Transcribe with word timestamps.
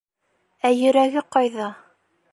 —Ә 0.69 0.71
йөрәге 0.79 1.23
ҡайҙа? 1.37 1.71